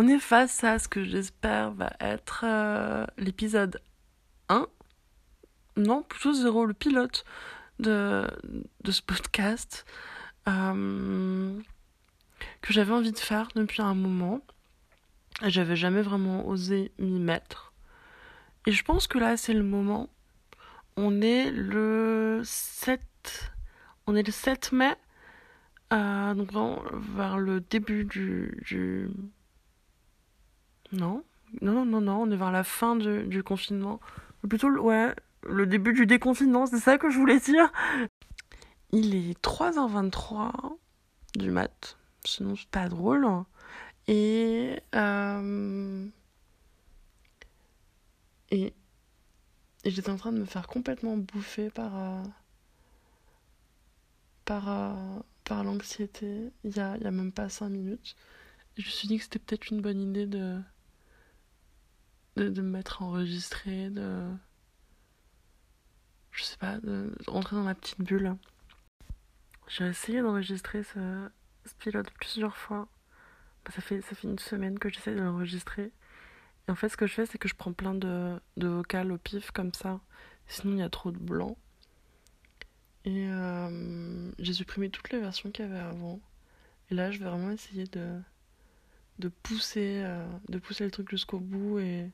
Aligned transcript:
on 0.00 0.08
est 0.08 0.18
face 0.18 0.64
à 0.64 0.78
ce 0.78 0.88
que 0.88 1.04
j'espère 1.04 1.72
va 1.72 1.92
être 2.00 2.44
euh, 2.46 3.04
l'épisode 3.18 3.82
1. 4.48 4.66
Non, 5.76 6.02
plutôt 6.04 6.32
0, 6.32 6.64
le 6.64 6.72
pilote 6.72 7.26
de, 7.80 8.26
ce 8.88 9.02
podcast 9.02 9.84
euh, 10.48 11.52
que 12.62 12.72
j'avais 12.72 12.94
envie 12.94 13.12
de 13.12 13.18
faire 13.18 13.48
depuis 13.54 13.82
un 13.82 13.92
moment. 13.92 14.40
J'avais 15.42 15.76
jamais 15.76 16.00
vraiment 16.00 16.48
osé 16.48 16.92
m'y 16.98 17.20
mettre. 17.20 17.74
Et 18.66 18.72
je 18.72 18.82
pense 18.82 19.06
que 19.06 19.18
là, 19.18 19.36
c'est 19.36 19.52
le 19.52 19.62
moment. 19.62 20.08
On 20.96 21.20
est 21.20 21.50
le 21.50 22.40
7, 22.42 23.02
on 24.06 24.16
est 24.16 24.26
le 24.26 24.32
7 24.32 24.72
mai. 24.72 24.96
Euh, 25.92 26.32
donc 26.32 26.50
vraiment 26.50 26.82
vers 26.94 27.36
le 27.36 27.60
début 27.60 28.06
du... 28.06 29.10
Non, 30.92 31.22
non, 31.62 31.84
non, 31.84 32.00
non, 32.00 32.22
on 32.22 32.30
est 32.30 32.36
vers 32.36 32.52
la 32.52 32.64
fin 32.64 32.96
du, 32.96 33.42
confinement. 33.42 34.00
Plutôt, 34.48 34.70
ouais, 34.70 35.14
le 35.42 35.66
début 35.66 35.92
du 35.92 36.06
déconfinement, 36.06 36.66
c'est 36.66 36.78
ça 36.78 36.98
que 36.98 37.10
je 37.10 37.18
voulais 37.18 37.40
dire. 37.40 37.72
Il 38.92 39.14
est 39.14 39.40
3h23 39.42 40.52
du 41.36 41.50
mat, 41.50 41.96
sinon 42.24 42.56
c'est 42.56 42.68
pas 42.68 42.88
drôle. 42.88 43.26
Et, 44.08 44.80
euh, 44.96 46.06
et, 48.50 48.74
et 49.84 49.90
j'étais 49.90 50.10
en 50.10 50.16
train 50.16 50.32
de 50.32 50.38
me 50.38 50.44
faire 50.44 50.66
complètement 50.66 51.16
bouffer 51.16 51.70
par, 51.70 51.96
euh, 51.96 52.22
par, 54.44 54.68
euh, 54.68 55.20
par 55.44 55.62
l'anxiété 55.62 56.50
il 56.64 56.76
y 56.76 56.80
a, 56.80 56.96
y 56.98 57.06
a 57.06 57.10
même 57.12 57.32
pas 57.32 57.48
5 57.48 57.68
minutes. 57.68 58.16
Je 58.76 58.84
me 58.84 58.90
suis 58.90 59.08
dit 59.08 59.18
que 59.18 59.24
c'était 59.24 59.38
peut-être 59.38 59.70
une 59.70 59.80
bonne 59.80 60.00
idée 60.00 60.26
de, 60.26 60.58
de, 62.40 62.48
de 62.48 62.62
me 62.62 62.70
mettre 62.70 63.02
enregistré, 63.02 63.90
de. 63.90 64.30
Je 66.32 66.44
sais 66.44 66.56
pas, 66.56 66.78
de 66.78 67.14
rentrer 67.26 67.56
dans 67.56 67.62
ma 67.62 67.74
petite 67.74 68.00
bulle. 68.00 68.36
J'ai 69.68 69.86
essayé 69.86 70.22
d'enregistrer 70.22 70.82
ce, 70.82 71.28
ce 71.66 71.74
pilote 71.74 72.10
plusieurs 72.12 72.56
fois. 72.56 72.88
Bah, 73.64 73.72
ça, 73.74 73.82
fait, 73.82 74.00
ça 74.00 74.14
fait 74.14 74.28
une 74.28 74.38
semaine 74.38 74.78
que 74.78 74.88
j'essaie 74.88 75.14
de 75.14 75.20
l'enregistrer. 75.20 75.92
Et 76.66 76.70
en 76.70 76.74
fait, 76.74 76.88
ce 76.88 76.96
que 76.96 77.06
je 77.06 77.14
fais, 77.14 77.26
c'est 77.26 77.38
que 77.38 77.48
je 77.48 77.54
prends 77.54 77.72
plein 77.72 77.94
de, 77.94 78.40
de 78.56 78.68
vocales 78.68 79.12
au 79.12 79.18
pif 79.18 79.50
comme 79.50 79.74
ça. 79.74 80.00
Sinon, 80.46 80.74
il 80.74 80.78
y 80.78 80.82
a 80.82 80.90
trop 80.90 81.10
de 81.10 81.18
blanc. 81.18 81.56
Et 83.04 83.26
euh, 83.28 84.30
j'ai 84.38 84.52
supprimé 84.52 84.90
toutes 84.90 85.10
les 85.10 85.20
versions 85.20 85.50
qu'il 85.50 85.66
y 85.66 85.68
avait 85.68 85.78
avant. 85.78 86.20
Et 86.90 86.94
là, 86.94 87.10
je 87.10 87.18
vais 87.18 87.26
vraiment 87.26 87.50
essayer 87.50 87.84
de, 87.84 88.20
de, 89.18 89.28
pousser, 89.28 90.02
euh, 90.04 90.26
de 90.48 90.58
pousser 90.58 90.84
le 90.84 90.90
truc 90.90 91.10
jusqu'au 91.10 91.38
bout 91.38 91.78
et, 91.78 92.10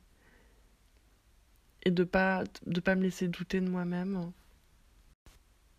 et 1.86 1.92
de 1.92 2.02
pas, 2.02 2.42
de 2.66 2.80
pas 2.80 2.96
me 2.96 3.02
laisser 3.02 3.28
douter 3.28 3.60
de 3.60 3.70
moi-même. 3.70 4.32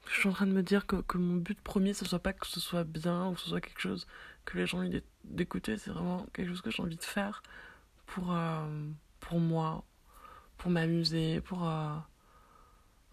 Je 0.09 0.21
suis 0.21 0.29
en 0.29 0.31
train 0.31 0.47
de 0.47 0.53
me 0.53 0.63
dire 0.63 0.87
que, 0.87 0.95
que 1.01 1.17
mon 1.17 1.35
but 1.35 1.59
premier, 1.59 1.93
ce 1.93 2.05
soit 2.05 2.19
pas 2.19 2.31
que 2.31 2.47
ce 2.47 2.61
soit 2.61 2.85
bien 2.85 3.27
ou 3.27 3.33
que 3.33 3.41
ce 3.41 3.49
soit 3.49 3.59
quelque 3.59 3.81
chose 3.81 4.07
que 4.45 4.57
les 4.57 4.65
gens 4.65 4.81
aient 4.83 5.03
d'écouter, 5.25 5.77
c'est 5.77 5.91
vraiment 5.91 6.25
quelque 6.31 6.47
chose 6.47 6.61
que 6.61 6.71
j'ai 6.71 6.81
envie 6.81 6.95
de 6.95 7.03
faire 7.03 7.43
pour, 8.05 8.33
euh, 8.33 8.65
pour 9.19 9.41
moi, 9.41 9.83
pour 10.57 10.71
m'amuser, 10.71 11.41
pour. 11.41 11.67
Euh, 11.67 11.97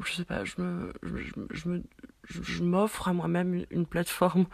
je 0.04 0.12
sais 0.12 0.24
pas, 0.24 0.44
je 0.44 0.54
me. 0.60 0.92
Je, 1.02 1.16
je 1.50 1.68
me 1.68 1.82
je 2.28 2.62
m'offre 2.62 3.08
à 3.08 3.12
moi-même 3.12 3.64
une 3.72 3.86
plateforme. 3.86 4.46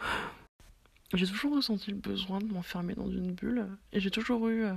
J'ai 1.13 1.27
toujours 1.27 1.57
ressenti 1.57 1.91
le 1.91 1.97
besoin 1.97 2.39
de 2.39 2.45
m'enfermer 2.45 2.95
dans 2.95 3.09
une 3.09 3.33
bulle 3.33 3.67
et 3.91 3.99
j'ai 3.99 4.11
toujours 4.11 4.47
eu. 4.47 4.63
Euh, 4.63 4.73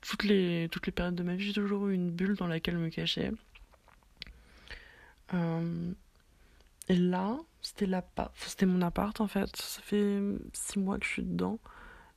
toutes 0.00 0.24
les, 0.24 0.68
toutes 0.70 0.86
les 0.86 0.92
périodes 0.92 1.14
de 1.14 1.22
ma 1.22 1.34
vie, 1.34 1.46
j'ai 1.46 1.52
toujours 1.52 1.88
eu 1.88 1.94
une 1.94 2.10
bulle 2.10 2.36
dans 2.36 2.46
laquelle 2.46 2.78
me 2.78 2.90
cacher. 2.90 3.30
Euh, 5.32 5.92
et 6.88 6.96
là, 6.96 7.38
c'était 7.62 7.88
c'était 8.46 8.66
mon 8.66 8.82
appart 8.82 9.20
en 9.20 9.26
fait. 9.26 9.54
Ça 9.56 9.80
fait 9.82 10.20
six 10.52 10.78
mois 10.78 10.98
que 10.98 11.06
je 11.06 11.10
suis 11.10 11.22
dedans. 11.22 11.58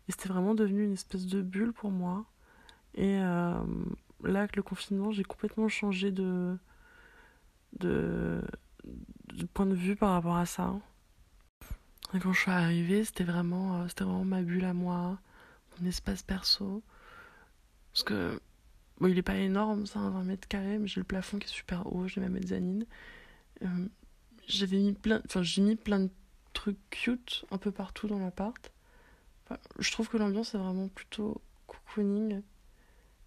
Et 0.07 0.11
c'était 0.11 0.29
vraiment 0.29 0.55
devenu 0.55 0.83
une 0.85 0.93
espèce 0.93 1.25
de 1.25 1.41
bulle 1.41 1.73
pour 1.73 1.91
moi. 1.91 2.25
Et 2.95 3.17
euh, 3.19 3.53
là, 4.23 4.39
avec 4.39 4.55
le 4.55 4.63
confinement, 4.63 5.11
j'ai 5.11 5.23
complètement 5.23 5.67
changé 5.67 6.11
de, 6.11 6.57
de, 7.79 8.41
point 9.53 9.65
de 9.65 9.75
vue 9.75 9.95
par 9.95 10.11
rapport 10.11 10.37
à 10.37 10.45
ça. 10.45 10.73
Quand 12.11 12.33
je 12.33 12.39
suis 12.39 12.51
arrivée, 12.51 13.03
c'était 13.03 13.25
vraiment, 13.25 13.81
euh, 13.81 13.87
c'était 13.87 14.05
vraiment 14.05 14.25
ma 14.25 14.41
bulle 14.41 14.65
à 14.65 14.73
moi, 14.73 15.19
mon 15.79 15.87
espace 15.87 16.23
perso. 16.23 16.81
Parce 17.97 18.03
que, 18.03 18.39
bon, 18.99 19.07
il 19.07 19.17
est 19.17 19.23
pas 19.23 19.37
énorme, 19.37 19.87
ça, 19.87 19.97
20 19.97 20.23
mètres 20.23 20.47
carrés, 20.47 20.77
mais 20.77 20.85
j'ai 20.85 20.99
le 20.99 21.03
plafond 21.03 21.39
qui 21.39 21.47
est 21.47 21.51
super 21.51 21.91
haut, 21.91 22.07
j'ai 22.07 22.21
ma 22.21 22.29
mezzanine. 22.29 22.85
Euh, 23.63 23.87
j'ai 24.45 24.67
mis 24.67 24.93
plein 24.93 25.99
de 26.01 26.09
trucs 26.53 26.77
cute 26.91 27.45
un 27.49 27.57
peu 27.57 27.71
partout 27.71 28.07
dans 28.07 28.19
l'appart. 28.19 28.71
Je 29.79 29.91
trouve 29.91 30.09
que 30.09 30.17
l'ambiance 30.17 30.53
est 30.53 30.59
vraiment 30.59 30.89
plutôt 30.89 31.41
cocooning. 31.65 32.43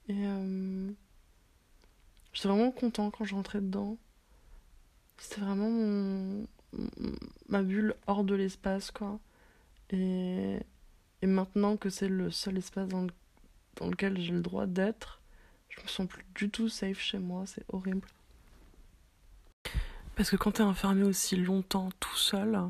Et 0.09 0.25
euh, 0.25 0.92
j'étais 2.32 2.47
vraiment 2.47 2.70
content 2.70 3.10
quand 3.10 3.25
je 3.25 3.34
rentrais 3.34 3.60
dedans. 3.60 3.98
C'était 5.19 5.41
vraiment 5.41 5.69
mon, 5.69 6.47
ma 7.48 7.64
bulle 7.64 7.97
hors 8.06 8.22
de 8.22 8.36
l'espace 8.36 8.92
quoi. 8.92 9.19
Et 9.91 10.60
et 11.22 11.26
maintenant 11.26 11.76
que 11.76 11.91
c'est 11.91 12.09
le 12.09 12.30
seul 12.30 12.59
espace 12.59 12.88
dans, 12.88 13.03
le, 13.03 13.12
dans 13.76 13.88
lequel 13.88 14.20
j'ai 14.20 14.32
le 14.32 14.42
droit 14.42 14.66
d'être 14.66 15.20
je 15.69 15.81
me 15.82 15.86
sens 15.88 16.06
plus 16.06 16.25
du 16.34 16.50
tout 16.50 16.69
safe 16.69 17.00
chez 17.00 17.19
moi 17.19 17.44
c'est 17.47 17.64
horrible 17.69 18.08
parce 20.20 20.28
que 20.28 20.36
quand 20.36 20.53
t'es 20.53 20.62
enfermé 20.62 21.04
aussi 21.04 21.34
longtemps 21.34 21.88
tout 21.98 22.16
seul, 22.16 22.60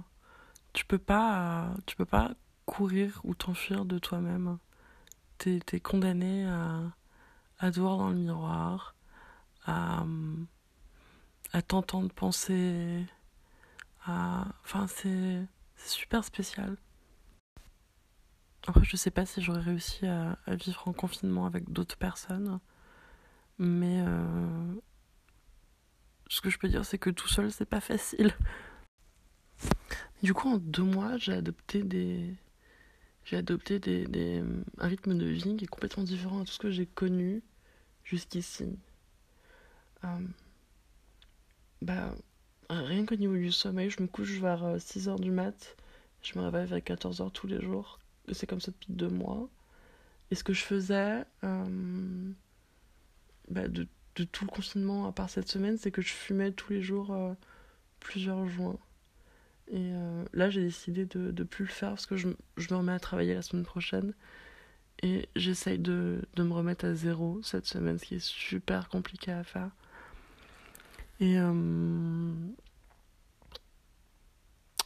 tu 0.73 0.85
peux 0.85 0.99
pas, 0.99 1.75
tu 1.85 1.97
peux 1.97 2.05
pas 2.05 2.31
courir 2.65 3.21
ou 3.25 3.35
t'enfuir 3.35 3.85
de 3.85 3.99
toi-même. 3.99 4.59
T'es 5.39 5.59
es 5.73 5.81
condamné 5.81 6.47
à, 6.47 6.83
à 7.59 7.71
te 7.73 7.81
voir 7.81 7.97
dans 7.97 8.11
le 8.11 8.15
miroir, 8.15 8.95
à, 9.67 10.05
à 11.53 11.63
t'entendre 11.63 12.13
penser, 12.13 13.05
à... 14.07 14.47
Enfin, 14.65 14.87
c'est 14.87 15.45
super 15.77 16.23
spécial. 16.25 16.77
Après, 18.67 18.85
je 18.85 18.97
sais 18.97 19.11
pas 19.11 19.27
si 19.27 19.43
j'aurais 19.43 19.61
réussi 19.61 20.07
à, 20.07 20.37
vivre 20.49 20.87
en 20.87 20.93
confinement 20.93 21.47
avec 21.47 21.71
d'autres 21.73 21.97
personnes, 21.97 22.61
mais 23.59 24.03
euh, 24.07 24.75
ce 26.29 26.41
que 26.41 26.51
je 26.51 26.59
peux 26.59 26.69
dire, 26.69 26.85
c'est 26.85 26.99
que 26.99 27.11
tout 27.11 27.29
seul, 27.29 27.51
c'est 27.51 27.65
pas 27.67 27.81
facile. 27.81 28.33
Du 30.23 30.35
coup, 30.35 30.49
en 30.49 30.59
deux 30.59 30.83
mois, 30.83 31.17
j'ai 31.17 31.33
adopté 31.33 31.83
des. 31.83 32.35
J'ai 33.25 33.37
adopté 33.37 33.79
des, 33.79 34.07
des, 34.07 34.43
un 34.79 34.89
rythme 34.89 35.17
de 35.17 35.27
vie 35.27 35.57
qui 35.57 35.65
est 35.65 35.69
complètement 35.69 36.05
différent 36.05 36.41
à 36.41 36.45
tout 36.45 36.53
ce 36.53 36.59
que 36.59 36.71
j'ai 36.71 36.87
connu 36.87 37.43
jusqu'ici. 38.05 38.79
Euh, 40.05 40.21
bah, 41.83 42.15
rien 42.69 43.05
qu'au 43.07 43.17
niveau 43.17 43.37
du 43.37 43.53
sommeil, 43.53 43.91
je 43.91 44.03
me 44.03 44.09
couche 44.09 44.39
vers 44.39 44.77
6h 44.77 45.09
euh, 45.09 45.17
du 45.17 45.31
mat, 45.31 45.77
je 46.23 46.39
me 46.39 46.45
réveille 46.45 46.67
vers 46.67 46.79
14h 46.79 47.31
tous 47.33 47.47
les 47.47 47.61
jours, 47.61 47.99
c'est 48.33 48.47
comme 48.47 48.61
ça 48.61 48.71
depuis 48.71 48.93
deux 48.93 49.09
mois. 49.09 49.49
Et 50.31 50.35
ce 50.35 50.45
que 50.45 50.53
je 50.53 50.63
faisais, 50.63 51.25
euh, 51.45 52.33
bah, 53.49 53.69
de 53.69 53.87
tout 54.33 54.45
le 54.45 54.51
confinement, 54.51 55.07
à 55.07 55.13
part 55.13 55.31
cette 55.31 55.49
semaine, 55.49 55.79
c'est 55.79 55.91
que 55.91 56.03
je 56.03 56.13
fumais 56.13 56.53
tous 56.53 56.73
les 56.73 56.83
jours 56.83 57.11
euh, 57.13 57.33
plusieurs 58.01 58.47
joints. 58.47 58.79
Et 59.69 59.93
euh, 59.95 60.25
là, 60.33 60.51
j'ai 60.51 60.63
décidé 60.63 61.07
de 61.07 61.33
ne 61.33 61.45
plus 61.45 61.65
le 61.65 61.71
faire 61.71 61.91
parce 61.91 62.07
que 62.07 62.17
je, 62.17 62.29
me 62.29 62.75
remets 62.75 62.93
à 62.93 63.01
travailler 63.01 63.35
la 63.35 63.43
semaine 63.43 63.65
prochaine. 63.65 64.13
Et 65.03 65.29
j'essaye 65.37 65.79
de, 65.79 66.21
de, 66.35 66.43
me 66.43 66.53
remettre 66.53 66.85
à 66.85 66.95
zéro 66.95 67.41
cette 67.43 67.67
semaine, 67.67 67.99
ce 67.99 68.05
qui 68.05 68.17
est 68.17 68.25
super 68.25 68.89
compliqué 68.89 69.33
à 69.33 69.45
faire. 69.45 69.71
Et. 71.21 71.39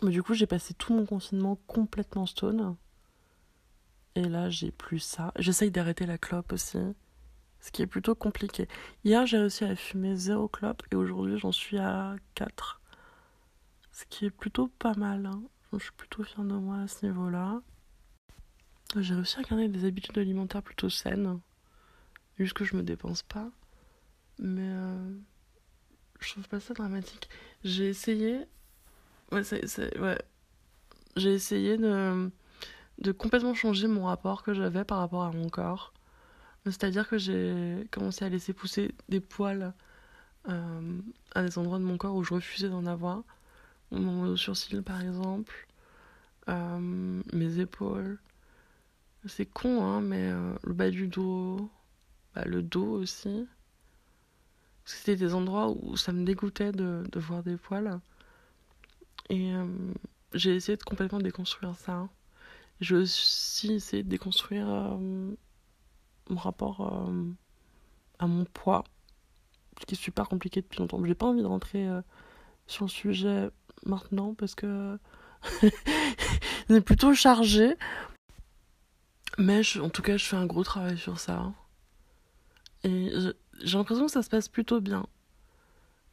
Mais 0.03 0.11
du 0.11 0.23
coup, 0.23 0.35
j'ai 0.35 0.47
passé 0.47 0.75
tout 0.75 0.93
mon 0.93 1.07
confinement 1.07 1.57
complètement 1.67 2.27
stone. 2.27 2.77
Et 4.17 4.25
là, 4.25 4.51
j'ai 4.51 4.71
plus 4.71 5.01
ça. 5.01 5.33
J'essaye 5.39 5.71
d'arrêter 5.71 6.07
la 6.07 6.19
clope 6.19 6.53
aussi 6.53 6.79
ce 7.65 7.71
qui 7.71 7.81
est 7.81 7.87
plutôt 7.87 8.15
compliqué. 8.15 8.69
Hier, 9.05 9.25
j'ai 9.25 9.39
réussi 9.39 9.65
à 9.65 9.75
fumer 9.75 10.17
0 10.17 10.49
clope 10.49 10.83
et 10.91 10.97
aujourd'hui, 10.97 11.39
j'en 11.39 11.51
suis 11.51 11.79
à 11.79 12.15
4. 12.35 12.83
Ce 13.91 14.05
qui 14.11 14.27
est 14.27 14.31
plutôt 14.31 14.69
pas 14.69 14.93
mal. 14.95 15.25
Hein. 15.25 15.43
Je 15.73 15.79
suis 15.79 15.93
plutôt 15.93 16.23
fière 16.25 16.45
de 16.45 16.53
moi 16.53 16.81
à 16.81 16.89
ce 16.89 17.07
niveau-là. 17.07 17.63
J'ai 18.99 19.15
réussi 19.15 19.39
à 19.39 19.43
garder 19.43 19.69
des 19.69 19.87
habitudes 19.87 20.19
alimentaires 20.19 20.63
plutôt 20.63 20.91
saines. 20.91 21.41
Juste 22.39 22.53
que 22.53 22.67
je 22.67 22.77
me 22.77 22.83
dépense 22.83 23.23
pas. 23.23 23.49
Mais 24.39 24.69
euh, 24.69 25.15
je 26.21 26.33
trouve 26.33 26.47
pas 26.49 26.61
ça 26.61 26.75
dramatique. 26.75 27.31
J'ai 27.65 27.89
essayé. 27.89 28.41
Ouais, 29.33 29.43
c'est. 29.43 29.99
Ouais. 29.99 30.21
J'ai 31.17 31.33
essayé 31.33 31.79
de, 31.79 32.31
de 32.99 33.13
complètement 33.13 33.55
changer 33.55 33.87
mon 33.89 34.07
rapport 34.07 34.43
que 34.43 34.55
j'avais 34.55 34.85
par 34.85 34.99
rapport 34.99 35.25
à 35.25 35.33
mon 35.33 35.49
corps. 35.49 35.93
C'est-à-dire 36.67 37.09
que 37.09 37.19
j'ai 37.19 37.87
commencé 37.91 38.25
à 38.25 38.29
laisser 38.29 38.53
pousser 38.53 38.95
des 39.09 39.21
poils 39.21 39.75
euh, 40.49 41.01
à 41.35 41.43
des 41.43 41.59
endroits 41.59 41.79
de 41.79 41.85
mon 41.85 41.99
corps 41.99 42.15
où 42.15 42.25
je 42.25 42.35
refusais 42.35 42.69
d'en 42.69 42.87
avoir. 42.87 43.23
Mon 43.91 44.37
sourcil, 44.37 44.83
par 44.83 45.01
exemple, 45.01 45.67
euh, 46.49 47.23
mes 47.33 47.59
épaules. 47.59 48.19
C'est 49.27 49.47
con, 49.47 49.83
hein, 49.85 50.01
mais 50.01 50.31
euh, 50.31 50.55
le 50.65 50.75
bas 50.75 50.91
du 50.91 51.09
dos, 51.09 51.71
bah, 52.35 52.45
le 52.47 52.63
dos 52.63 53.01
aussi. 53.01 53.47
C'était 54.85 55.17
des 55.17 55.35
endroits 55.35 55.71
où 55.71 55.97
ça 55.97 56.13
me 56.13 56.25
dégoûtait 56.25 56.73
de, 56.73 57.05
de 57.11 57.21
voir 57.21 57.43
des 57.43 57.57
poils. 57.57 58.01
Et 59.31 59.53
j'ai 60.35 60.55
essayé 60.55 60.77
de 60.77 60.83
complètement 60.83 61.21
déconstruire 61.21 61.75
ça. 61.77 62.07
J'ai 62.81 62.97
aussi 62.97 63.73
essayé 63.75 64.03
de 64.03 64.09
déconstruire 64.09 64.67
mon 64.67 65.37
rapport 66.37 67.09
à 68.19 68.27
mon 68.27 68.45
poids 68.47 68.85
ce 69.81 69.87
qui 69.87 69.95
est 69.95 69.99
super 69.99 70.29
compliqué 70.29 70.63
depuis 70.63 70.79
longtemps. 70.79 71.05
J'ai 71.05 71.15
pas 71.15 71.27
envie 71.27 71.43
de 71.43 71.47
rentrer 71.47 71.87
euh, 71.89 72.01
sur 72.67 72.85
le 72.85 72.91
sujet 72.91 73.51
maintenant 73.87 74.35
parce 74.35 74.55
que 74.55 74.99
c'est 76.69 76.81
plutôt 76.81 77.15
chargé. 77.15 77.77
Mais 79.39 79.63
en 79.81 79.89
tout 79.89 80.03
cas, 80.03 80.17
je 80.17 80.25
fais 80.25 80.37
un 80.37 80.47
gros 80.47 80.63
travail 80.63 80.97
sur 80.97 81.19
ça. 81.19 81.53
Et 82.85 83.11
j'ai 83.63 83.79
l'impression 83.79 84.07
que 84.07 84.13
ça 84.13 84.23
se 84.23 84.31
passe 84.31 84.49
plutôt 84.49 84.81
bien. 84.81 85.07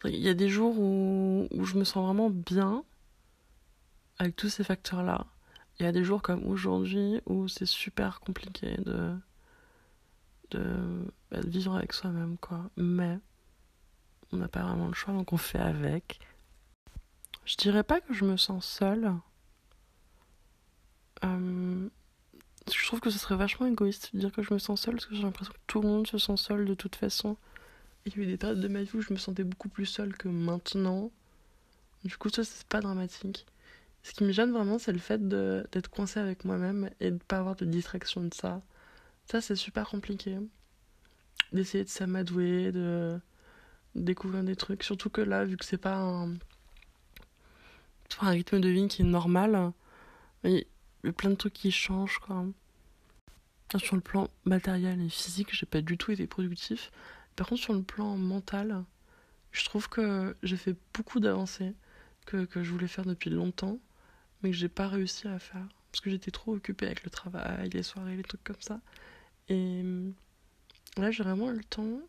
Il 0.05 0.15
y 0.15 0.29
a 0.29 0.33
des 0.33 0.49
jours 0.49 0.79
où 0.79 1.47
je 1.63 1.77
me 1.77 1.83
sens 1.83 2.03
vraiment 2.03 2.31
bien 2.31 2.83
avec 4.17 4.35
tous 4.35 4.49
ces 4.49 4.63
facteurs-là. 4.63 5.27
Il 5.81 5.85
y 5.85 5.87
a 5.87 5.91
des 5.91 6.03
jours 6.03 6.21
comme 6.21 6.45
aujourd'hui 6.45 7.21
où 7.25 7.47
c'est 7.47 7.65
super 7.65 8.19
compliqué 8.19 8.77
de, 8.85 9.17
de, 10.51 11.11
bah, 11.31 11.41
de 11.41 11.49
vivre 11.49 11.75
avec 11.75 11.93
soi-même, 11.93 12.37
quoi. 12.37 12.69
Mais 12.77 13.17
on 14.31 14.37
n'a 14.37 14.47
pas 14.47 14.61
vraiment 14.61 14.87
le 14.87 14.93
choix, 14.93 15.11
donc 15.11 15.33
on 15.33 15.37
fait 15.37 15.57
avec. 15.57 16.19
Je 17.45 17.55
dirais 17.55 17.81
pas 17.81 17.99
que 17.99 18.13
je 18.13 18.25
me 18.25 18.37
sens 18.37 18.63
seule. 18.63 19.11
Euh, 21.23 21.89
je 22.71 22.85
trouve 22.85 22.99
que 22.99 23.09
ce 23.09 23.17
serait 23.17 23.35
vachement 23.35 23.65
égoïste 23.65 24.11
de 24.13 24.19
dire 24.19 24.31
que 24.31 24.43
je 24.43 24.53
me 24.53 24.59
sens 24.59 24.81
seule 24.81 24.93
parce 24.93 25.07
que 25.07 25.15
j'ai 25.15 25.23
l'impression 25.23 25.51
que 25.51 25.59
tout 25.65 25.81
le 25.81 25.87
monde 25.87 26.05
se 26.05 26.19
sent 26.19 26.37
seul 26.37 26.65
de 26.65 26.75
toute 26.75 26.95
façon. 26.95 27.37
Il 28.05 28.15
y 28.15 28.19
a 28.19 28.23
eu 28.23 28.27
des 28.27 28.37
périodes 28.37 28.61
de 28.61 28.67
ma 28.67 28.83
vie 28.83 28.91
où 28.93 29.01
je 29.01 29.11
me 29.11 29.17
sentais 29.17 29.43
beaucoup 29.43 29.69
plus 29.69 29.87
seule 29.87 30.15
que 30.15 30.27
maintenant. 30.27 31.09
Du 32.03 32.15
coup, 32.17 32.29
ça, 32.29 32.43
c'est 32.43 32.67
pas 32.67 32.81
dramatique. 32.81 33.47
Ce 34.03 34.13
qui 34.13 34.23
me 34.23 34.31
gêne 34.31 34.51
vraiment, 34.51 34.79
c'est 34.79 34.91
le 34.91 34.99
fait 34.99 35.27
d'être 35.27 35.89
coincée 35.89 36.19
avec 36.19 36.43
moi-même 36.45 36.89
et 36.99 37.11
de 37.11 37.17
pas 37.17 37.37
avoir 37.37 37.55
de 37.55 37.65
distraction 37.65 38.23
de 38.23 38.33
ça. 38.33 38.61
Ça, 39.25 39.41
c'est 39.41 39.55
super 39.55 39.87
compliqué. 39.89 40.37
D'essayer 41.53 41.83
de 41.83 41.89
s'amadouer, 41.89 42.71
de 42.71 43.19
découvrir 43.95 44.43
des 44.43 44.55
trucs. 44.55 44.83
Surtout 44.83 45.09
que 45.09 45.21
là, 45.21 45.45
vu 45.45 45.57
que 45.57 45.65
c'est 45.65 45.77
pas 45.77 45.97
un, 45.97 46.37
rythme 48.21 48.59
de 48.59 48.69
vie 48.69 48.87
qui 48.87 49.03
est 49.03 49.05
normal, 49.05 49.71
il 50.43 50.65
y 51.03 51.07
a 51.07 51.13
plein 51.13 51.29
de 51.29 51.35
trucs 51.35 51.53
qui 51.53 51.71
changent 51.71 52.19
quoi. 52.19 52.45
Sur 53.77 53.95
le 53.95 54.01
plan 54.01 54.29
matériel 54.43 54.99
et 55.01 55.09
physique, 55.09 55.55
j'ai 55.55 55.65
pas 55.65 55.81
du 55.81 55.97
tout 55.97 56.11
été 56.11 56.27
productif. 56.27 56.91
Par 57.37 57.47
contre, 57.47 57.61
sur 57.61 57.73
le 57.73 57.83
plan 57.83 58.17
mental, 58.17 58.83
je 59.53 59.63
trouve 59.63 59.87
que 59.87 60.35
j'ai 60.43 60.57
fait 60.57 60.75
beaucoup 60.93 61.21
d'avancées 61.21 61.73
que 62.25 62.63
je 62.63 62.71
voulais 62.71 62.87
faire 62.87 63.05
depuis 63.05 63.29
longtemps, 63.29 63.79
mais 64.41 64.51
que 64.51 64.55
j'ai 64.55 64.69
pas 64.69 64.87
réussi 64.87 65.27
à 65.27 65.39
faire. 65.39 65.67
Parce 65.91 66.01
que 66.01 66.09
j'étais 66.09 66.31
trop 66.31 66.53
occupée 66.55 66.85
avec 66.85 67.03
le 67.03 67.09
travail, 67.09 67.69
les 67.69 67.83
soirées, 67.83 68.15
les 68.15 68.23
trucs 68.23 68.43
comme 68.43 68.61
ça. 68.61 68.79
Et 69.49 69.83
là, 70.97 71.11
j'ai 71.11 71.23
vraiment 71.23 71.51
eu 71.51 71.57
le 71.57 71.63
temps 71.63 71.99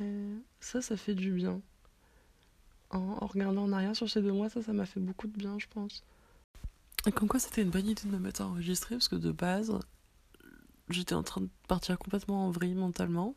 et 0.00 0.34
ça, 0.60 0.80
ça 0.80 0.96
fait 0.96 1.14
du 1.14 1.32
bien. 1.32 1.60
En, 2.90 3.26
regardant 3.26 3.64
en 3.64 3.72
arrière 3.72 3.96
sur 3.96 4.08
ces 4.08 4.22
deux 4.22 4.32
mois, 4.32 4.48
ça, 4.48 4.62
ça 4.62 4.72
m'a 4.72 4.86
fait 4.86 5.00
beaucoup 5.00 5.26
de 5.26 5.36
bien, 5.36 5.58
je 5.58 5.66
pense. 5.66 6.02
Et 7.06 7.12
comme 7.12 7.28
quoi, 7.28 7.40
c'était 7.40 7.62
une 7.62 7.70
bonne 7.70 7.86
idée 7.86 8.02
de 8.02 8.08
me 8.08 8.18
mettre 8.18 8.42
à 8.42 8.46
enregistrer, 8.46 8.94
parce 8.94 9.08
que 9.08 9.16
de 9.16 9.32
base, 9.32 9.78
j'étais 10.88 11.14
en 11.14 11.22
train 11.22 11.42
de 11.42 11.48
partir 11.68 11.98
complètement 11.98 12.46
en 12.46 12.50
vrille 12.50 12.74
mentalement. 12.74 13.34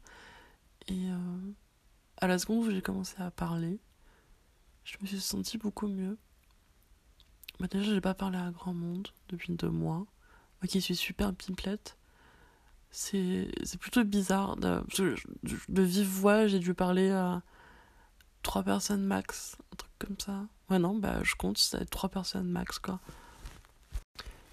Et 0.88 1.10
euh, 1.10 1.52
à 2.18 2.28
la 2.28 2.40
seconde 2.40 2.68
où 2.68 2.72
j'ai 2.72 2.81
commencé 2.81 3.16
à 3.19 3.31
parler, 3.31 3.80
je 4.84 4.98
me 5.02 5.07
suis 5.07 5.19
sentie 5.19 5.57
beaucoup 5.57 5.88
mieux. 5.88 6.18
Bah 7.59 7.67
déjà, 7.69 7.94
j'ai 7.94 8.01
pas 8.01 8.13
parlé 8.13 8.38
à 8.38 8.51
grand 8.51 8.73
monde 8.73 9.09
depuis 9.29 9.53
deux 9.53 9.69
mois. 9.69 10.06
Moi 10.61 10.67
qui 10.67 10.81
suis 10.81 10.95
super 10.95 11.33
pimplette, 11.33 11.97
c'est 12.91 13.50
plutôt 13.79 14.03
bizarre. 14.03 14.56
De, 14.57 14.83
vive 15.69 16.07
voix, 16.07 16.47
j'ai 16.47 16.59
dû 16.59 16.73
parler 16.73 17.11
à 17.11 17.41
trois 18.44 18.63
personnes 18.63 19.03
max, 19.03 19.57
un 19.73 19.75
truc 19.75 19.91
comme 20.00 20.19
ça. 20.19 20.45
Ouais, 20.69 20.79
non, 20.79 20.97
bah 20.97 21.21
je 21.23 21.35
compte, 21.35 21.57
ça 21.57 21.83
trois 21.85 22.09
personnes 22.09 22.50
max, 22.50 22.79
quoi. 22.79 23.00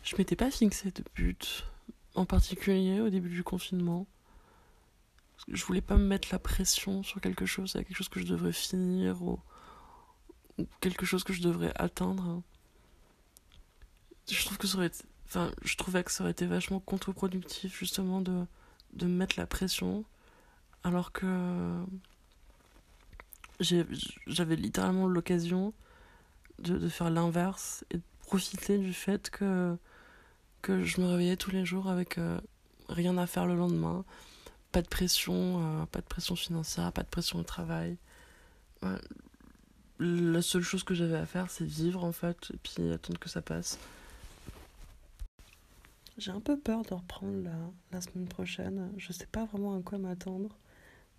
Je 0.02 0.16
m'étais 0.16 0.36
pas 0.36 0.50
fixé 0.50 0.90
de 0.90 1.04
but, 1.14 1.64
en 2.14 2.24
particulier 2.26 3.00
au 3.00 3.10
début 3.10 3.30
du 3.30 3.42
confinement. 3.42 4.06
Je 5.48 5.64
voulais 5.64 5.80
pas 5.80 5.96
me 5.96 6.04
mettre 6.04 6.28
la 6.32 6.38
pression 6.38 7.02
sur 7.02 7.20
quelque 7.20 7.46
chose, 7.46 7.72
quelque 7.72 7.94
chose 7.94 8.08
que 8.08 8.20
je 8.20 8.26
devrais 8.26 8.52
finir 8.52 9.22
ou 9.22 9.38
quelque 10.80 11.06
chose 11.06 11.22
que 11.24 11.32
je 11.32 11.42
devrais 11.42 11.72
atteindre. 11.76 12.42
Je 14.30 14.44
trouve 14.44 14.58
que 14.58 14.66
ça 14.66 14.78
aurait 14.78 14.90
Enfin, 15.28 15.50
je 15.62 15.76
trouvais 15.76 16.04
que 16.04 16.12
ça 16.12 16.22
aurait 16.22 16.30
été 16.30 16.46
vachement 16.46 16.78
contre-productif, 16.78 17.76
justement, 17.76 18.20
de, 18.20 18.46
de 18.92 19.06
mettre 19.06 19.38
la 19.38 19.46
pression, 19.46 20.04
alors 20.84 21.10
que 21.10 21.84
j'avais 23.60 24.56
littéralement 24.56 25.08
l'occasion 25.08 25.72
de, 26.60 26.78
de, 26.78 26.88
faire 26.88 27.10
l'inverse 27.10 27.84
et 27.90 27.96
de 27.96 28.02
profiter 28.20 28.78
du 28.78 28.92
fait 28.92 29.30
que, 29.30 29.76
que 30.62 30.84
je 30.84 31.00
me 31.00 31.06
réveillais 31.06 31.36
tous 31.36 31.50
les 31.50 31.64
jours 31.64 31.88
avec 31.88 32.18
euh, 32.18 32.40
rien 32.88 33.18
à 33.18 33.26
faire 33.26 33.46
le 33.46 33.56
lendemain, 33.56 34.04
pas 34.70 34.82
de 34.82 34.88
pression, 34.88 35.82
euh, 35.82 35.86
pas 35.86 36.00
de 36.00 36.06
pression 36.06 36.36
financière, 36.36 36.92
pas 36.92 37.02
de 37.02 37.08
pression 37.08 37.40
au 37.40 37.42
travail. 37.42 37.96
la 39.98 40.42
seule 40.42 40.62
chose 40.62 40.84
que 40.84 40.94
j'avais 40.94 41.16
à 41.16 41.26
faire, 41.26 41.50
c'est 41.50 41.64
vivre 41.64 42.04
en 42.04 42.12
fait, 42.12 42.52
et 42.54 42.58
puis 42.58 42.92
attendre 42.92 43.18
que 43.18 43.28
ça 43.28 43.42
passe. 43.42 43.78
J'ai 46.18 46.30
un 46.30 46.40
peu 46.40 46.58
peur 46.58 46.82
de 46.82 46.94
reprendre 46.94 47.42
la, 47.44 47.56
la, 47.92 48.00
semaine 48.00 48.26
prochaine. 48.26 48.90
Je 48.96 49.12
sais 49.12 49.26
pas 49.26 49.44
vraiment 49.44 49.76
à 49.76 49.82
quoi 49.82 49.98
m'attendre. 49.98 50.56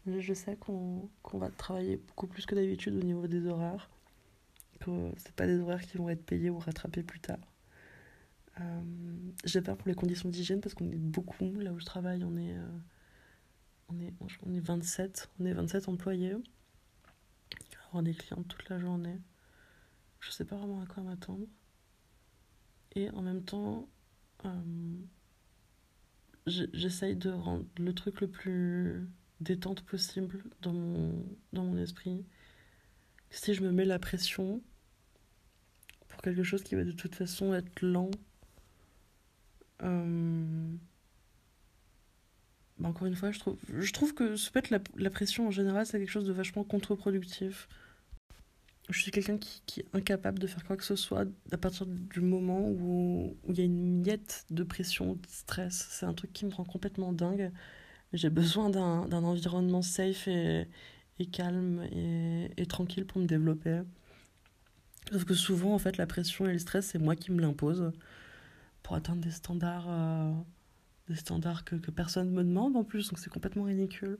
Je 0.07 0.33
sais 0.33 0.55
qu'on 0.55 1.09
va 1.33 1.49
travailler 1.49 1.97
beaucoup 1.97 2.27
plus 2.27 2.45
que 2.45 2.55
d'habitude 2.55 2.95
au 2.95 3.03
niveau 3.03 3.27
des 3.27 3.45
horaires. 3.45 3.89
Que 4.79 5.11
c'est 5.17 5.33
pas 5.33 5.45
des 5.45 5.59
horaires 5.59 5.81
qui 5.81 5.97
vont 5.97 6.09
être 6.09 6.25
payés 6.25 6.49
ou 6.49 6.57
rattrapés 6.59 7.03
plus 7.03 7.19
tard. 7.19 7.39
Euh, 8.59 8.81
J'ai 9.43 9.61
peur 9.61 9.77
pour 9.77 9.87
les 9.87 9.95
conditions 9.95 10.29
d'hygiène 10.29 10.61
parce 10.61 10.73
qu'on 10.73 10.89
est 10.89 10.95
beaucoup. 10.95 11.59
Là 11.59 11.73
où 11.73 11.79
je 11.79 11.85
travaille, 11.85 12.23
on 12.23 12.37
est, 12.37 12.53
euh, 12.57 12.77
on 13.89 13.99
est, 13.99 14.13
on 14.45 14.53
est 14.53 14.59
27. 14.59 15.29
On 15.39 15.45
est 15.45 15.53
27 15.53 15.89
employés. 15.89 16.29
Il 16.31 17.77
va 17.77 17.85
avoir 17.87 18.03
des 18.03 18.13
clients 18.13 18.43
toute 18.43 18.67
la 18.69 18.79
journée. 18.79 19.19
Je 20.21 20.31
sais 20.31 20.45
pas 20.45 20.55
vraiment 20.55 20.81
à 20.81 20.85
quoi 20.85 21.03
m'attendre. 21.03 21.45
Et 22.95 23.09
en 23.11 23.21
même 23.21 23.43
temps, 23.43 23.87
j'essaye 26.45 27.15
de 27.15 27.29
rendre 27.29 27.65
le 27.77 27.93
truc 27.93 28.21
le 28.21 28.27
plus 28.27 29.07
détente 29.41 29.81
possible 29.81 30.43
dans 30.61 30.73
mon, 30.73 31.25
dans 31.53 31.63
mon 31.63 31.77
esprit. 31.77 32.25
Si 33.29 33.53
je 33.53 33.61
me 33.61 33.71
mets 33.71 33.85
la 33.85 33.99
pression 33.99 34.61
pour 36.07 36.21
quelque 36.21 36.43
chose 36.43 36.63
qui 36.63 36.75
va 36.75 36.83
de 36.83 36.91
toute 36.91 37.15
façon 37.15 37.53
être 37.53 37.81
lent, 37.81 38.11
euh, 39.83 40.75
bah 42.79 42.89
encore 42.89 43.07
une 43.07 43.15
fois, 43.15 43.31
je 43.31 43.39
trouve, 43.39 43.57
je 43.69 43.91
trouve 43.91 44.13
que 44.13 44.35
se 44.35 44.51
la 44.95 45.09
pression 45.09 45.47
en 45.47 45.51
général, 45.51 45.85
c'est 45.85 45.99
quelque 45.99 46.09
chose 46.09 46.25
de 46.25 46.33
vachement 46.33 46.63
contre-productif 46.63 47.67
je 48.89 49.01
suis 49.01 49.11
quelqu'un 49.11 49.37
qui, 49.37 49.61
qui, 49.65 49.81
est 49.81 49.87
incapable 49.93 50.39
de 50.39 50.47
faire 50.47 50.63
quoi 50.63 50.77
que 50.77 50.83
ce 50.83 50.95
soit 50.95 51.25
à 51.51 51.57
partir 51.57 51.85
du 51.85 52.21
moment 52.21 52.69
où 52.69 53.35
il 53.49 53.57
y 53.57 53.61
a 53.61 53.65
une 53.65 54.01
miette 54.01 54.45
de 54.49 54.63
pression, 54.63 55.13
de 55.13 55.27
stress. 55.27 55.87
C'est 55.89 56.05
un 56.05 56.13
truc 56.13 56.31
qui 56.31 56.45
me 56.45 56.53
rend 56.53 56.63
complètement 56.63 57.11
dingue. 57.11 57.51
J'ai 58.13 58.29
besoin 58.29 58.69
d'un 58.69 59.23
environnement 59.23 59.81
safe 59.81 60.27
et, 60.29 60.67
et 61.19 61.25
calme 61.25 61.83
et, 61.91 62.51
et, 62.55 62.65
tranquille 62.65 63.05
pour 63.05 63.21
me 63.21 63.27
développer. 63.27 63.81
Parce 65.11 65.25
que 65.25 65.33
souvent, 65.33 65.73
en 65.73 65.79
fait, 65.79 65.97
la 65.97 66.07
pression 66.07 66.45
et 66.45 66.53
le 66.53 66.59
stress, 66.59 66.87
c'est 66.87 66.99
moi 66.99 67.15
qui 67.15 67.31
me 67.31 67.41
l'impose 67.41 67.91
pour 68.83 68.95
atteindre 68.95 69.21
des 69.21 69.31
standards, 69.31 69.87
euh, 69.89 70.31
des 71.09 71.15
standards 71.15 71.65
que, 71.65 71.75
que 71.75 71.91
personne 71.91 72.31
me 72.31 72.43
demande 72.43 72.77
en 72.77 72.85
plus. 72.85 73.09
Donc 73.09 73.19
c'est 73.19 73.29
complètement 73.29 73.63
ridicule. 73.63 74.17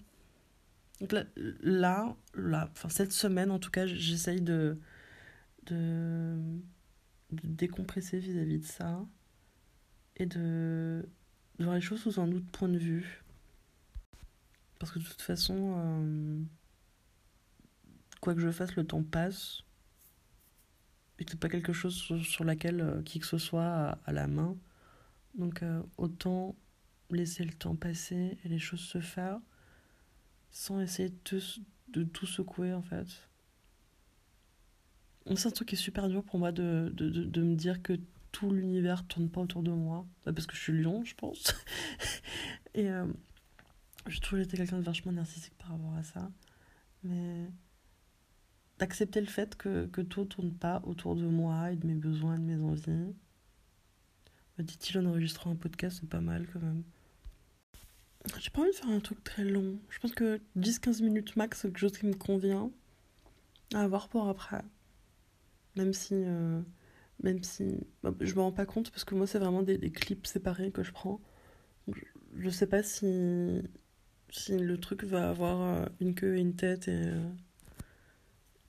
Donc 1.00 1.12
là, 1.12 1.24
là, 1.62 2.16
là 2.34 2.70
cette 2.90 3.12
semaine 3.12 3.52
en 3.52 3.60
tout 3.60 3.70
cas, 3.72 3.86
j'essaye 3.86 4.42
de, 4.42 4.80
de, 5.66 6.38
décompresser 7.32 8.20
vis-à-vis 8.20 8.60
de 8.60 8.66
ça 8.66 9.06
et 10.16 10.26
de, 10.26 11.08
voir 11.60 11.76
les 11.76 11.82
choses 11.82 12.02
sous 12.02 12.20
un 12.20 12.32
autre 12.32 12.50
point 12.52 12.70
de 12.70 12.78
vue. 12.78 13.24
Parce 14.80 14.92
que 14.92 15.00
de 15.00 15.04
toute 15.04 15.22
façon, 15.22 15.76
euh, 15.78 16.42
quoi 18.22 18.34
que 18.36 18.42
je 18.42 18.52
fasse, 18.52 18.76
le 18.76 18.86
temps 18.86 19.04
passe. 19.04 19.64
Et 21.20 21.26
c'est 21.28 21.40
pas 21.40 21.50
quelque 21.50 21.74
chose 21.74 21.96
sur, 21.96 22.24
sur 22.24 22.44
laquelle 22.44 22.82
euh, 22.82 23.02
qui 23.02 23.20
que 23.20 23.26
ce 23.26 23.40
soit 23.40 24.00
a 24.06 24.12
la 24.12 24.28
main. 24.28 24.56
Donc 25.36 25.62
euh, 25.64 25.82
autant 25.98 26.56
laisser 27.10 27.44
le 27.44 27.54
temps 27.54 27.76
passer 27.76 28.38
et 28.44 28.50
les 28.50 28.60
choses 28.60 28.82
se 28.82 29.00
faire 29.00 29.40
sans 30.58 30.80
essayer 30.80 31.14
de, 31.90 32.04
tout 32.04 32.26
secouer 32.26 32.74
en 32.74 32.82
fait. 32.82 33.08
C'est 35.36 35.48
un 35.48 35.52
truc 35.52 35.68
qui 35.68 35.76
est 35.76 35.78
super 35.78 36.10
dur 36.10 36.24
pour 36.24 36.40
moi 36.40 36.52
de, 36.52 36.92
de, 36.96 37.10
de, 37.10 37.42
me 37.44 37.56
dire 37.56 37.84
que 37.84 38.00
tout 38.32 38.50
l'univers 38.50 39.06
tourne 39.06 39.30
pas 39.30 39.42
autour 39.42 39.62
de 39.62 39.72
moi. 39.72 40.08
Bah, 40.26 40.34
parce 40.34 40.48
que 40.48 40.56
je 40.56 40.62
suis 40.62 40.74
lion, 40.74 41.04
je 41.06 41.14
pense. 41.14 41.54
et 42.74 42.90
euh, 42.90 43.06
j'ai 44.08 44.20
toujours 44.20 44.40
été 44.40 44.58
quelqu'un 44.58 44.80
de 44.80 44.84
vachement 44.84 45.12
narcissique 45.12 45.56
par 45.60 45.70
rapport 45.70 45.94
à 45.94 46.02
ça. 46.02 46.32
Mais 47.04 47.52
d'accepter 48.80 49.22
le 49.22 49.28
fait 49.28 49.56
que, 49.56 49.86
que 49.86 50.02
tout 50.02 50.26
tourne 50.26 50.54
pas 50.54 50.82
autour 50.86 51.16
de 51.16 51.28
moi 51.28 51.72
et 51.72 51.76
de 51.76 51.86
mes 51.86 51.96
besoins 51.96 52.36
de 52.36 52.44
mes 52.44 52.60
envies. 52.60 53.14
Me 54.58 54.64
dit-il 54.64 54.98
en 54.98 55.06
enregistrant 55.06 55.52
un 55.52 55.56
podcast, 55.56 56.00
c'est 56.02 56.10
pas 56.10 56.22
mal 56.22 56.48
quand 56.52 56.62
même. 56.62 56.84
J'ai 58.40 58.50
pas 58.50 58.62
envie 58.62 58.72
de 58.72 58.76
faire 58.76 58.90
un 58.90 59.00
truc 59.00 59.24
très 59.24 59.44
long. 59.44 59.80
Je 59.90 60.00
pense 60.00 60.14
que 60.14 60.40
10-15 60.58 61.04
minutes 61.04 61.36
max, 61.36 61.60
c'est 61.62 61.68
quelque 61.70 61.80
chose 61.80 61.98
qui 61.98 62.06
me 62.06 62.14
convient. 62.14 62.72
À 63.74 63.88
voir 63.88 64.10
pour 64.10 64.28
après. 64.28 64.64
Même 65.76 65.94
si. 65.94 66.14
Euh, 66.14 66.62
même 67.24 67.44
si. 67.44 67.78
Bah, 68.04 68.14
je 68.20 68.34
me 68.36 68.42
rends 68.42 68.52
pas 68.52 68.66
compte 68.66 68.92
parce 68.92 69.04
que 69.04 69.16
moi, 69.16 69.28
c'est 69.28 69.40
vraiment 69.40 69.64
des, 69.64 69.80
clips 69.92 70.28
séparés 70.28 70.72
que 70.72 70.84
je 70.84 70.92
prends. 70.92 71.20
je, 71.88 72.02
je 72.36 72.50
sais 72.50 72.68
pas 72.68 72.84
si. 72.84 73.62
Si 74.30 74.58
le 74.58 74.78
truc 74.78 75.04
va 75.04 75.30
avoir 75.30 75.62
euh, 75.62 75.86
une 76.02 76.14
queue 76.14 76.38
et 76.38 76.42
une 76.42 76.56
tête 76.56 76.88
et. 76.88 77.08
Euh, 77.08 77.30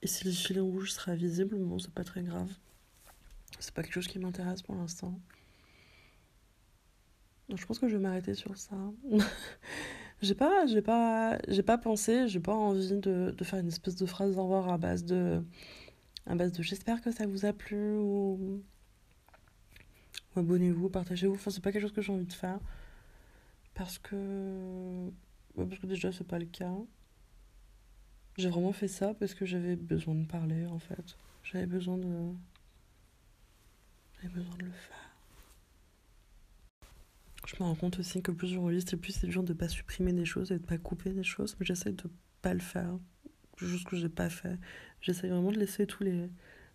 et 0.03 0.07
si 0.07 0.25
le 0.25 0.31
fil 0.31 0.61
rouge 0.61 0.93
sera 0.93 1.15
visible, 1.17 1.57
bon, 1.57 1.79
c'est 1.79 1.93
pas 1.93 2.05
très 2.05 2.23
grave. 2.23 2.51
C'est 3.59 3.75
pas 3.75 3.83
quelque 3.83 3.95
chose 3.95 4.07
qui 4.07 4.19
m'intéresse 4.21 4.63
pour 4.63 4.77
l'instant. 4.77 5.19
Je 7.55 7.65
pense 7.65 7.79
que 7.79 7.89
je 7.89 7.97
vais 7.97 8.03
m'arrêter 8.03 8.35
sur 8.35 8.57
ça. 8.57 8.77
j'ai 10.23 10.35
pas, 10.35 10.67
j'ai 10.67 10.83
pas, 10.83 11.39
j'ai 11.49 11.63
pas 11.63 11.79
pensé, 11.79 12.29
j'ai 12.29 12.41
pas 12.41 12.55
envie 12.55 12.97
de, 12.97 13.35
faire 13.43 13.61
une 13.61 13.69
espèce 13.69 13.97
de 13.97 14.07
phrase 14.07 14.37
au 14.37 14.43
revoir 14.43 14.69
à 14.69 14.79
base 14.79 15.05
de, 15.05 15.43
à 16.27 16.35
base 16.35 16.53
de 16.53 16.63
j'espère 16.63 17.01
que 17.01 17.11
ça 17.11 17.27
vous 17.27 17.47
a 17.47 17.53
plu 17.53 17.97
ou, 17.97 18.63
ou 20.35 20.39
abonnez-vous, 20.39 20.91
partagez-vous. 20.91 21.35
Enfin, 21.35 21.51
c'est 21.51 21.63
pas 21.63 21.73
quelque 21.73 21.83
chose 21.83 21.93
que 21.93 22.03
j'ai 22.03 22.13
envie 22.13 22.27
de 22.27 22.33
faire 22.33 22.61
parce 23.75 23.99
que, 23.99 25.09
ouais, 25.57 25.67
parce 25.67 25.81
que 25.81 25.87
déjà 25.87 26.13
c'est 26.13 26.27
pas 26.27 26.39
le 26.39 26.47
cas. 26.47 26.75
J'ai 28.37 28.51
vraiment 28.51 28.73
fait 28.73 28.89
ça 28.89 29.15
parce 29.15 29.35
que 29.35 29.47
j'avais 29.47 29.75
besoin 29.77 30.15
de 30.15 30.27
parler 30.27 30.67
en 30.67 30.79
fait. 30.79 31.17
J'avais 31.43 31.67
besoin 31.67 31.97
de, 31.97 32.33
j'avais 34.17 34.35
besoin 34.35 34.55
de 34.57 34.65
le 34.65 34.73
faire. 34.73 35.08
Je 37.49 37.55
me 37.61 37.67
rends 37.67 37.75
compte 37.75 37.99
aussi 37.99 38.21
que 38.21 38.31
plus 38.31 38.49
j'enregistre 38.49 38.93
et 38.93 38.99
plus 38.99 39.13
c'est 39.13 39.27
dur 39.27 39.43
de 39.43 39.55
pas 39.55 39.69
supprimer 39.69 40.13
des 40.13 40.27
choses 40.27 40.53
et 40.53 40.59
de 40.59 40.67
pas 40.67 40.77
couper 40.77 41.13
des 41.13 41.25
choses, 41.25 41.57
mais 41.59 41.65
j'essaie 41.65 41.93
de 41.93 42.05
pas 42.43 42.53
le 42.53 42.61
faire. 42.61 42.99
Juste 43.57 43.89
que 43.89 43.97
j'ai 43.97 44.11
pas 44.11 44.29
fait. 44.29 44.59
J'essaie 45.01 45.29
vraiment 45.29 45.51
de 45.51 45.59
laisser 45.59 45.87
tous 45.87 46.05
les, 46.05 46.29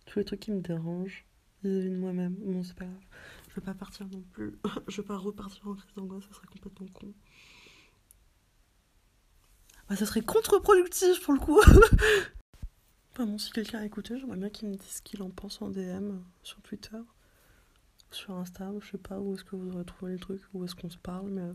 tous 0.04 0.18
les 0.18 0.24
trucs 0.24 0.40
qui 0.40 0.50
me 0.50 0.60
dérangent 0.60 1.24
vis-à-vis 1.62 1.90
de 1.90 1.96
moi-même. 1.96 2.34
Bon, 2.40 2.64
c'est 2.64 2.74
pas 2.74 2.86
grave. 2.86 3.06
Je 3.50 3.54
veux 3.54 3.62
pas 3.62 3.74
partir 3.74 4.08
non 4.08 4.22
plus. 4.32 4.58
je 4.88 4.96
veux 4.96 5.06
pas 5.06 5.16
repartir 5.16 5.68
en 5.68 5.74
crise 5.76 5.94
d'angoisse, 5.94 6.24
ça 6.24 6.34
serait 6.34 6.48
complètement 6.48 6.88
con. 6.92 7.14
Bah, 9.88 9.94
ça 9.94 10.06
serait 10.06 10.22
contre-productif 10.22 11.22
pour 11.22 11.34
le 11.34 11.40
coup. 11.40 11.60
enfin 13.12 13.26
bon, 13.26 13.38
si 13.38 13.52
quelqu'un 13.52 13.78
a 13.78 13.86
écouté, 13.86 14.18
j'aimerais 14.18 14.38
bien 14.38 14.50
qu'il 14.50 14.68
me 14.68 14.74
dise 14.74 14.90
ce 14.90 15.02
qu'il 15.02 15.22
en 15.22 15.30
pense 15.30 15.62
en 15.62 15.70
DM 15.70 16.18
sur 16.42 16.60
Twitter 16.62 16.98
sur 18.14 18.34
Insta, 18.34 18.72
je 18.80 18.92
sais 18.92 18.98
pas 18.98 19.20
où 19.20 19.34
est-ce 19.34 19.44
que 19.44 19.56
vous 19.56 19.70
aurez 19.74 19.84
trouvé 19.84 20.12
le 20.12 20.18
truc, 20.18 20.40
où 20.52 20.64
est-ce 20.64 20.74
qu'on 20.74 20.90
se 20.90 20.98
parle, 20.98 21.30
mais 21.30 21.48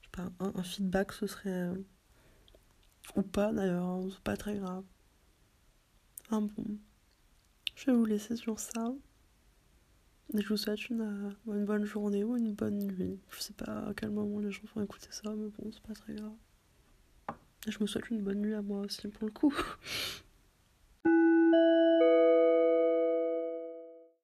je 0.00 0.06
sais 0.06 0.10
pas, 0.12 0.32
un, 0.40 0.62
feedback 0.62 1.12
ce 1.12 1.26
serait. 1.26 1.50
Euh, 1.50 1.74
ou 3.16 3.22
pas 3.22 3.52
d'ailleurs, 3.52 3.84
hein, 3.84 4.08
c'est 4.10 4.20
pas 4.20 4.36
très 4.36 4.56
grave. 4.56 4.84
Ah 6.30 6.40
bon. 6.40 6.78
Je 7.74 7.86
vais 7.86 7.96
vous 7.96 8.04
laisser 8.04 8.36
sur 8.36 8.58
ça. 8.58 8.92
Et 10.34 10.40
je 10.40 10.48
vous 10.48 10.56
souhaite 10.56 10.88
une, 10.88 11.00
euh, 11.00 11.54
une 11.54 11.64
bonne 11.64 11.84
journée 11.84 12.24
ou 12.24 12.36
une 12.36 12.54
bonne 12.54 12.78
nuit. 12.78 13.20
Je 13.30 13.40
sais 13.40 13.52
pas 13.52 13.88
à 13.88 13.94
quel 13.94 14.10
moment 14.10 14.38
les 14.38 14.50
gens 14.50 14.62
vont 14.74 14.82
écouter 14.82 15.08
ça, 15.10 15.30
mais 15.34 15.48
bon, 15.48 15.70
c'est 15.72 15.82
pas 15.82 15.94
très 15.94 16.14
grave. 16.14 16.32
Et 17.66 17.70
je 17.70 17.78
me 17.80 17.86
souhaite 17.86 18.08
une 18.10 18.22
bonne 18.22 18.40
nuit 18.40 18.54
à 18.54 18.62
moi 18.62 18.80
aussi 18.80 19.08
pour 19.08 19.26
le 19.26 19.32
coup. 19.32 19.54